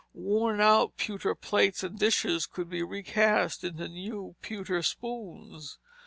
[0.15, 5.77] Worn out pewter plates and dishes could be recast into new pewter spoons.